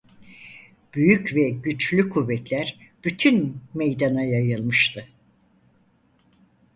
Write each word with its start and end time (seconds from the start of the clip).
Büyük 0.93 1.35
ve 1.35 1.49
güçlü 1.49 2.09
kuvvetler 2.09 2.79
bütün 3.03 3.61
meydana 3.73 4.23
yayılmıştı. 4.23 5.07